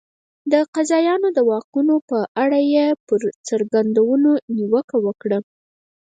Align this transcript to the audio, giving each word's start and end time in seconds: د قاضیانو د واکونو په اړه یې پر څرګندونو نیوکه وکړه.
د 0.51 0.53
قاضیانو 0.73 1.27
د 1.37 1.39
واکونو 1.49 1.95
په 2.09 2.17
اړه 2.43 2.59
یې 2.73 2.85
پر 3.07 3.21
څرګندونو 3.47 4.31
نیوکه 4.55 4.97
وکړه. 5.05 5.39